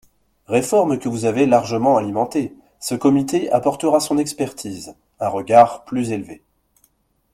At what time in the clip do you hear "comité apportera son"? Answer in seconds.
2.95-4.17